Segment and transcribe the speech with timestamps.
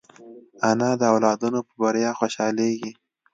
[0.69, 2.91] انا د اولادونو په بریا خوشحالېږي